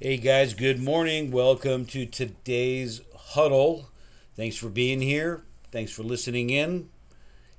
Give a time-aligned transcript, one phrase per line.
[0.00, 1.30] Hey guys, good morning.
[1.30, 3.90] Welcome to today's huddle.
[4.34, 5.44] Thanks for being here.
[5.70, 6.88] Thanks for listening in.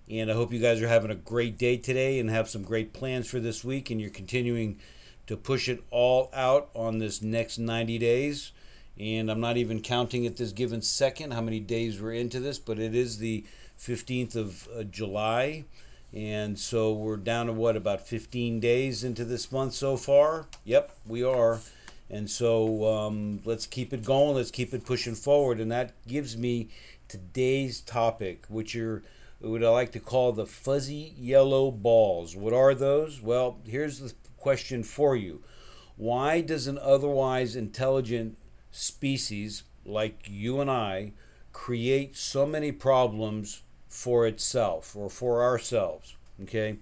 [0.09, 2.91] And I hope you guys are having a great day today and have some great
[2.91, 3.89] plans for this week.
[3.89, 4.79] And you're continuing
[5.27, 8.51] to push it all out on this next 90 days.
[8.99, 12.59] And I'm not even counting at this given second how many days we're into this,
[12.59, 13.45] but it is the
[13.79, 15.63] 15th of uh, July.
[16.13, 20.47] And so we're down to what, about 15 days into this month so far?
[20.65, 21.61] Yep, we are.
[22.09, 24.35] And so um, let's keep it going.
[24.35, 25.59] Let's keep it pushing forward.
[25.59, 26.69] And that gives me
[27.07, 29.03] today's topic, which are
[29.39, 32.35] what I like to call the fuzzy yellow balls.
[32.35, 33.21] What are those?
[33.21, 35.43] Well, here's the question for you
[35.97, 38.37] Why does an otherwise intelligent
[38.71, 41.13] species like you and I
[41.53, 46.15] create so many problems for itself or for ourselves?
[46.43, 46.77] Okay.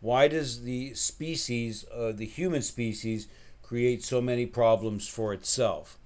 [0.00, 3.28] Why does the species, uh, the human species,
[3.66, 5.98] create so many problems for itself.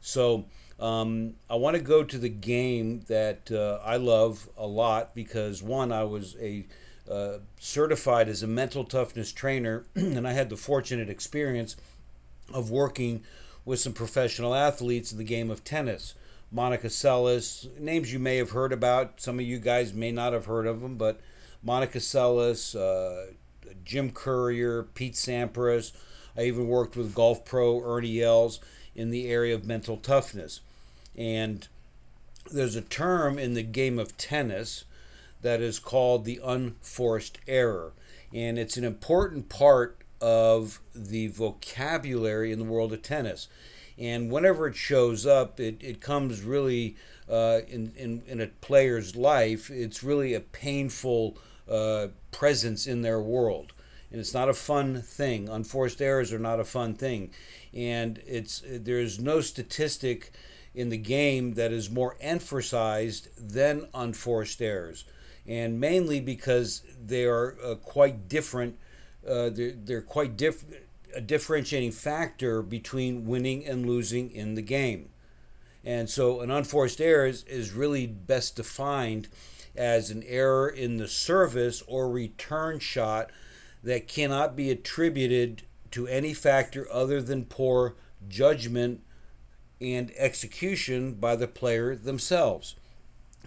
[0.00, 0.44] So
[0.78, 5.62] um, I want to go to the game that uh, I love a lot because
[5.62, 6.66] one, I was a
[7.10, 11.76] uh, certified as a mental toughness trainer, and I had the fortunate experience
[12.54, 13.24] of working
[13.64, 16.14] with some professional athletes in the game of tennis.
[16.52, 19.20] Monica Seles, names you may have heard about.
[19.20, 21.20] Some of you guys may not have heard of them, but
[21.62, 23.32] Monica Seles, uh,
[23.84, 25.92] Jim Courier, Pete Sampras,
[26.40, 28.60] I even worked with golf pro Ernie Els
[28.94, 30.60] in the area of mental toughness.
[31.14, 31.68] And
[32.50, 34.84] there's a term in the game of tennis
[35.42, 37.92] that is called the unforced error.
[38.32, 43.48] And it's an important part of the vocabulary in the world of tennis.
[43.98, 46.96] And whenever it shows up, it, it comes really
[47.28, 51.36] uh, in, in, in a player's life, it's really a painful
[51.70, 53.74] uh, presence in their world
[54.10, 55.48] and it's not a fun thing.
[55.48, 57.30] Unforced errors are not a fun thing,
[57.72, 60.32] and it's there's no statistic
[60.74, 65.04] in the game that is more emphasized than unforced errors,
[65.46, 68.78] and mainly because they are uh, quite different.
[69.26, 70.76] Uh, they're, they're quite different.
[71.14, 75.10] A differentiating factor between winning and losing in the game.
[75.84, 79.26] And so an unforced error is, is really best defined
[79.74, 83.30] as an error in the service or return shot
[83.82, 87.96] that cannot be attributed to any factor other than poor
[88.28, 89.02] judgment
[89.80, 92.76] and execution by the player themselves.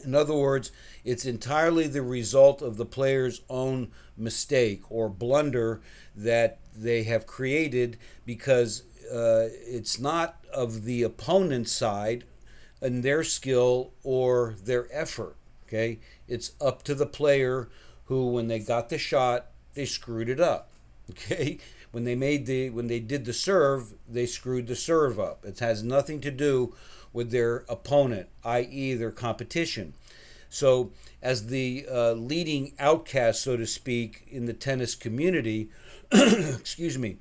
[0.04, 0.72] In other words,
[1.04, 5.82] it's entirely the result of the player's own mistake or blunder
[6.16, 12.24] that they have created because uh, it's not of the opponent's side
[12.82, 15.36] and their skill or their effort.
[15.68, 17.70] Okay, it's up to the player
[18.06, 20.70] who, when they got the shot, they screwed it up.
[21.10, 21.58] Okay?
[21.92, 25.44] When they made the when they did the serve, they screwed the serve up.
[25.46, 26.74] It has nothing to do
[27.12, 29.94] with their opponent, i.e., their competition.
[30.50, 30.92] So,
[31.22, 35.70] as the uh, leading outcast, so to speak, in the tennis community,
[36.12, 37.18] excuse me,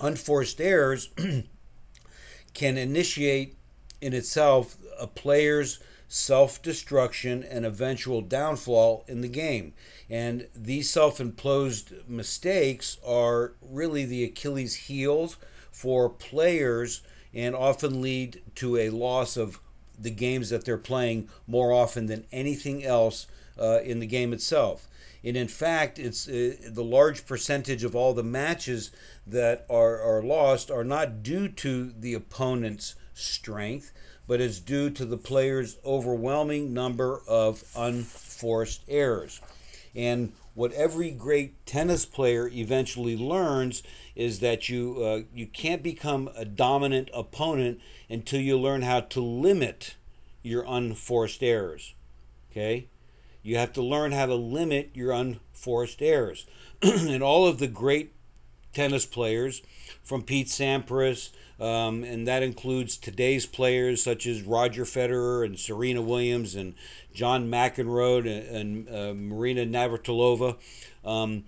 [0.00, 1.10] unforced errors
[2.54, 3.56] can initiate
[4.00, 5.78] in itself a player's
[6.14, 9.72] self destruction, and eventual downfall in the game.
[10.08, 15.36] And these self imposed mistakes are really the Achilles' heels
[15.72, 17.02] for players
[17.34, 19.58] and often lead to a loss of
[19.98, 23.26] the games that they're playing more often than anything else
[23.60, 24.86] uh, in the game itself.
[25.24, 28.92] And in fact, it's uh, the large percentage of all the matches
[29.26, 33.92] that are, are lost are not due to the opponent's strength,
[34.26, 39.40] but is due to the player's overwhelming number of unforced errors.
[39.94, 43.82] And what every great tennis player eventually learns
[44.14, 49.20] is that you uh, you can't become a dominant opponent until you learn how to
[49.20, 49.96] limit
[50.42, 51.94] your unforced errors.
[52.50, 52.88] Okay?
[53.42, 56.46] You have to learn how to limit your unforced errors.
[56.82, 58.13] and all of the great
[58.74, 59.62] tennis players,
[60.02, 61.30] from Pete Sampras
[61.60, 66.74] um, and that includes today's players such as Roger Federer and Serena Williams and
[67.12, 70.56] John McEnroe and, and uh, Marina Navratilova.
[71.04, 71.44] Um,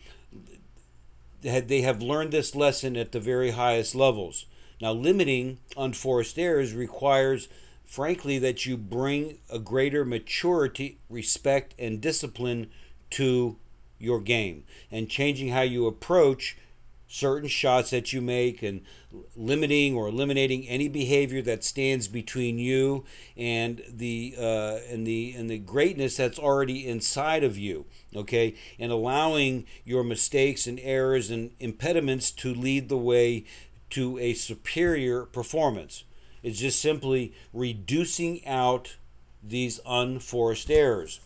[1.43, 4.47] they have learned this lesson at the very highest levels.
[4.81, 7.49] Now, limiting unforced errors requires,
[7.85, 12.71] frankly, that you bring a greater maturity, respect, and discipline
[13.11, 13.57] to
[13.99, 16.57] your game and changing how you approach
[17.09, 18.83] certain shots that you make and
[19.37, 23.05] limiting or eliminating any behavior that stands between you
[23.37, 28.91] and the uh, and the and the greatness that's already inside of you okay and
[28.91, 33.45] allowing your mistakes and errors and impediments to lead the way
[33.91, 36.05] to a superior performance.
[36.43, 38.97] It's just simply reducing out
[39.43, 41.21] these unforced errors.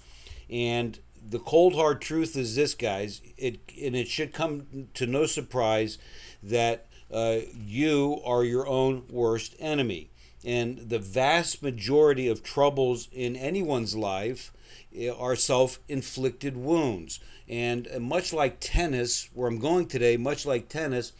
[0.48, 3.20] And the cold hard truth is this, guys.
[3.36, 5.98] It and it should come to no surprise
[6.42, 10.10] that uh, you are your own worst enemy.
[10.44, 14.52] And the vast majority of troubles in anyone's life
[14.96, 17.20] eh, are self inflicted wounds.
[17.48, 21.12] And much like tennis, where I'm going today, much like tennis,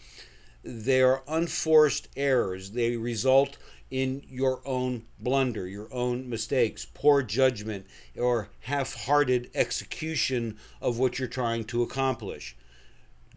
[0.63, 2.73] they are unforced errors.
[2.73, 3.59] They result
[3.91, 11.19] in your own blunder, your own mistakes, poor judgment, or half hearted execution of what
[11.19, 12.57] you're trying to accomplish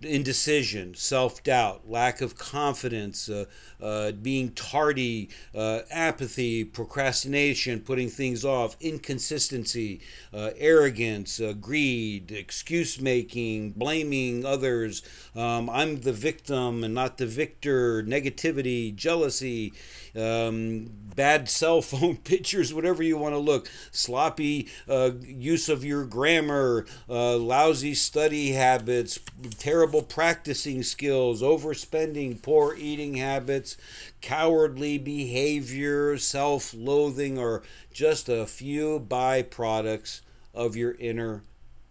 [0.05, 3.45] indecision, self doubt, lack of confidence, uh,
[3.83, 9.99] uh, being tardy, uh, apathy, procrastination, putting things off, inconsistency,
[10.33, 15.03] uh, arrogance, uh, greed, excuse making, blaming others.
[15.35, 19.73] Um, I'm the victim and not the victor, negativity, jealousy.
[20.15, 26.05] Um, bad cell phone pictures, whatever you want to look, sloppy uh, use of your
[26.05, 29.19] grammar, lousy study habits,
[29.57, 33.77] terrible terrible practicing skills, overspending, poor eating habits,
[34.21, 37.61] cowardly behavior, self loathing are
[37.93, 41.43] just a few byproducts of your inner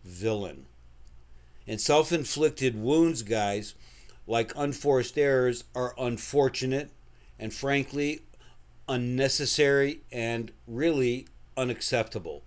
[0.05, 0.67] villain.
[1.65, 3.77] And self inflicted wounds, guys,
[4.27, 6.91] like unforced errors, are unfortunate
[7.39, 8.23] and frankly
[8.89, 12.43] unnecessary and really unacceptable.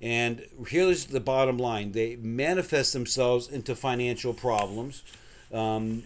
[0.00, 5.02] And here's the bottom line they manifest themselves into financial problems.
[5.52, 6.04] Um,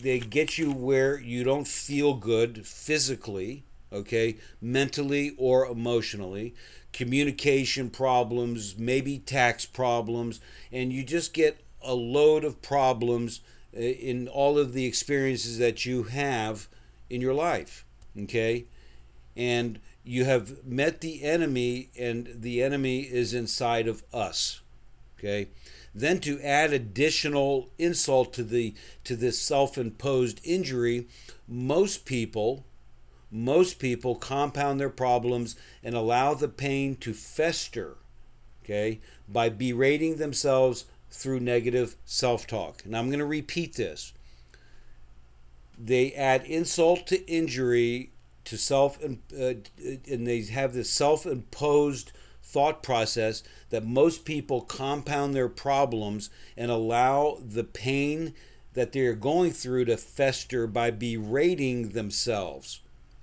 [0.00, 6.54] they get you where you don't feel good physically, okay, mentally or emotionally,
[6.92, 10.40] communication problems, maybe tax problems,
[10.72, 13.40] and you just get a load of problems
[13.76, 16.68] uh, in all of the experiences that you have
[17.10, 17.84] in your life,
[18.18, 18.64] okay?
[19.36, 19.78] And
[20.08, 24.62] you have met the enemy and the enemy is inside of us
[25.18, 25.48] okay?
[25.94, 28.74] Then to add additional insult to the
[29.04, 31.08] to this self-imposed injury
[31.46, 32.64] most people
[33.30, 37.96] most people compound their problems and allow the pain to fester
[38.64, 42.84] okay by berating themselves through negative self-talk.
[42.84, 44.12] And i'm going to repeat this.
[45.78, 48.10] They add insult to injury
[48.48, 49.54] to self uh,
[50.10, 52.12] and they have this self-imposed
[52.42, 58.34] thought process that most people compound their problems and allow the pain
[58.72, 62.80] that they're going through to fester by berating themselves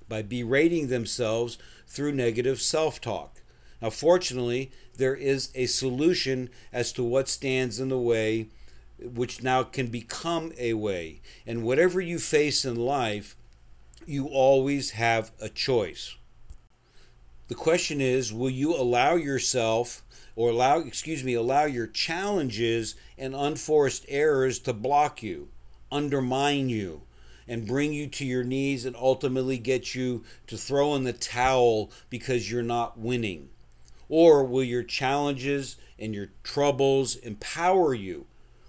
[0.07, 1.57] by berating themselves
[1.87, 3.41] through negative self-talk.
[3.81, 8.49] Now fortunately there is a solution as to what stands in the way
[8.99, 11.21] which now can become a way.
[11.45, 13.35] And whatever you face in life
[14.07, 16.15] you always have a choice.
[17.47, 20.03] The question is will you allow yourself
[20.35, 25.49] or allow excuse me allow your challenges and unforced errors to block you,
[25.91, 27.03] undermine you
[27.47, 31.91] and bring you to your knees and ultimately get you to throw in the towel
[32.09, 33.49] because you're not winning?
[34.09, 38.25] Or will your challenges and your troubles empower you?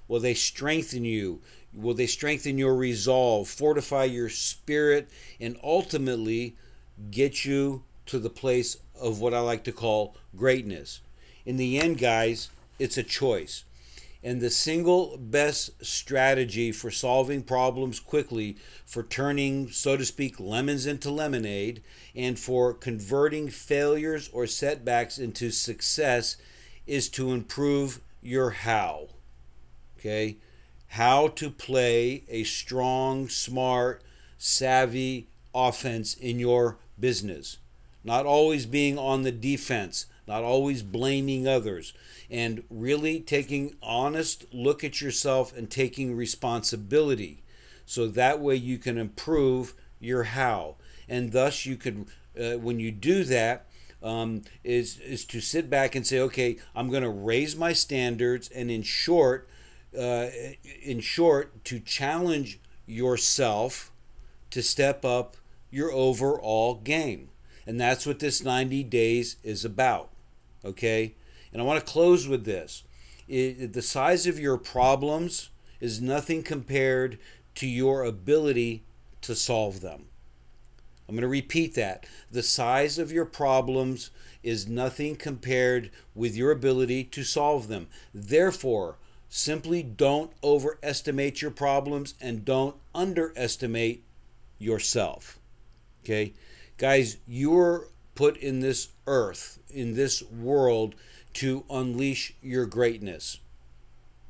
[0.09, 1.41] Will they strengthen you?
[1.77, 5.09] Will they strengthen your resolve, fortify your spirit,
[5.39, 6.57] and ultimately
[7.11, 11.01] get you to the place of what I like to call greatness?
[11.45, 13.65] In the end, guys, it's a choice.
[14.23, 20.87] And the single best strategy for solving problems quickly, for turning, so to speak, lemons
[20.87, 21.83] into lemonade,
[22.15, 26.37] and for converting failures or setbacks into success
[26.87, 29.09] is to improve your how.
[29.99, 30.39] Okay?
[30.97, 34.03] How to play a strong, smart,
[34.39, 37.59] savvy offense in your business.
[38.03, 41.93] Not always being on the defense, not always blaming others,
[42.31, 47.43] and really taking honest look at yourself and taking responsibility.
[47.85, 50.77] So that way you can improve your how.
[51.11, 52.07] And thus you could
[52.41, 53.67] uh, when you do that,
[54.03, 58.49] um, is is to sit back and say, okay, I'm going to raise my standards,
[58.49, 59.47] and in short,
[59.99, 60.27] uh,
[60.83, 63.93] in short, to challenge yourself
[64.51, 65.37] to step up
[65.71, 67.29] your overall game.
[67.67, 70.11] And that's what this 90 days is about.
[70.65, 71.15] Okay?
[71.53, 72.85] And I want to close with this
[73.29, 75.51] it, the size of your problems
[75.81, 77.19] is nothing compared
[77.57, 78.85] to your ability
[79.23, 80.07] to solve them.
[81.09, 82.07] I'm going to repeat that.
[82.31, 84.11] The size of your problems
[84.43, 87.89] is nothing compared with your ability to solve them.
[88.13, 88.97] Therefore,
[89.37, 94.03] Simply don't overestimate your problems and don't underestimate
[94.59, 95.39] yourself.
[96.03, 96.33] Okay?
[96.79, 100.95] Guys, you're put in this earth, in this world,
[101.35, 103.39] to unleash your greatness.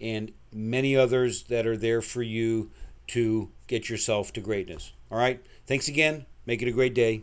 [0.00, 2.72] and many others that are there for you
[3.08, 4.92] to get yourself to greatness.
[5.10, 5.40] All right?
[5.66, 6.26] Thanks again.
[6.44, 7.22] Make it a great day.